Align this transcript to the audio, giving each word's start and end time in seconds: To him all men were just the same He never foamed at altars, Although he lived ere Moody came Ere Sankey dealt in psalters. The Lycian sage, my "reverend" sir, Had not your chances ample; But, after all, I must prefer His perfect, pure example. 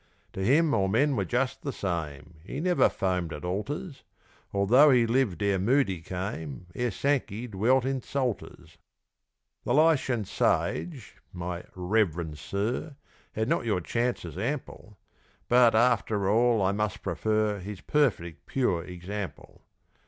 To 0.33 0.43
him 0.43 0.73
all 0.73 0.87
men 0.87 1.15
were 1.15 1.25
just 1.25 1.61
the 1.61 1.71
same 1.71 2.37
He 2.43 2.59
never 2.59 2.89
foamed 2.89 3.31
at 3.31 3.45
altars, 3.45 4.01
Although 4.51 4.89
he 4.89 5.05
lived 5.05 5.43
ere 5.43 5.59
Moody 5.59 6.01
came 6.01 6.65
Ere 6.73 6.89
Sankey 6.89 7.45
dealt 7.45 7.85
in 7.85 8.01
psalters. 8.01 8.79
The 9.63 9.75
Lycian 9.75 10.25
sage, 10.25 11.17
my 11.31 11.65
"reverend" 11.75 12.39
sir, 12.39 12.95
Had 13.33 13.47
not 13.47 13.65
your 13.65 13.79
chances 13.79 14.39
ample; 14.39 14.97
But, 15.47 15.75
after 15.75 16.27
all, 16.27 16.63
I 16.63 16.71
must 16.71 17.03
prefer 17.03 17.59
His 17.59 17.79
perfect, 17.81 18.47
pure 18.47 18.83
example. 18.83 19.61